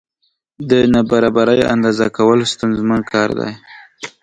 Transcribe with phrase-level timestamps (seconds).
[0.69, 3.51] د نابرابرۍ اندازه کول ستونزمن کار دی.